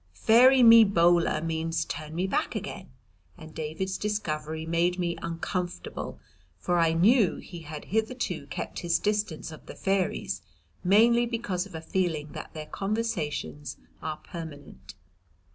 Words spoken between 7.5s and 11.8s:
had hitherto kept his distance of the fairies mainly because of